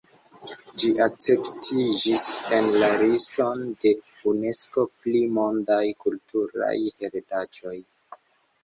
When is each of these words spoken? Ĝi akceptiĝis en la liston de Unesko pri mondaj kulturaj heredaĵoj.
Ĝi 0.83 0.87
akceptiĝis 1.05 2.23
en 2.59 2.71
la 2.85 2.89
liston 3.03 3.63
de 3.85 3.93
Unesko 4.33 4.87
pri 4.97 5.23
mondaj 5.39 5.83
kulturaj 6.07 6.77
heredaĵoj. 6.91 7.79